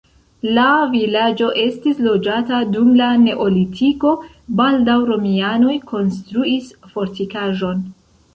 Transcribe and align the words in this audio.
La 0.57 0.69
vilaĝo 0.93 1.49
estis 1.63 1.99
loĝata 2.07 2.61
dum 2.77 2.89
la 3.01 3.09
neolitiko, 3.25 4.15
baldaŭ 4.63 4.97
romianoj 5.11 5.77
konstruis 5.93 6.73
fortikaĵon. 6.97 7.87